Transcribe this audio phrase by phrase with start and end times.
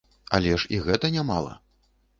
[0.37, 1.53] Але ж і гэта не мала.